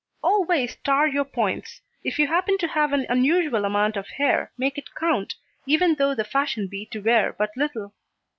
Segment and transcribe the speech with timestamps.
[0.23, 1.79] Always star your points.
[2.03, 5.35] If you happen to have an unusual amount of hair, make it count,
[5.67, 7.93] even though the fashion be to wear but little.